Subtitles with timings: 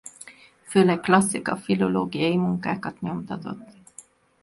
[0.63, 3.69] Főleg klasszika-filológiai munkákat nyomtatott.